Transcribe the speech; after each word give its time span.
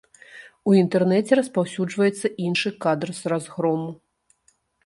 У 0.71 0.73
інтэрнэце 0.77 1.33
распаўсюджваецца 1.41 2.27
іншы 2.47 2.69
кадр 2.87 3.09
з 3.21 3.33
разгрому. 3.35 3.89